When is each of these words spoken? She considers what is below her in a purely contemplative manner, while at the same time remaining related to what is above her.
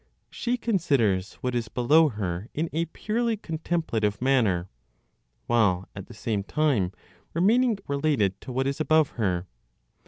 She 0.31 0.57
considers 0.57 1.35
what 1.43 1.53
is 1.53 1.67
below 1.67 2.09
her 2.09 2.49
in 2.55 2.71
a 2.73 2.85
purely 2.85 3.37
contemplative 3.37 4.19
manner, 4.19 4.67
while 5.45 5.87
at 5.95 6.07
the 6.07 6.15
same 6.15 6.41
time 6.43 6.91
remaining 7.35 7.77
related 7.87 8.41
to 8.41 8.51
what 8.51 8.65
is 8.65 8.79
above 8.81 9.09
her. 9.09 9.45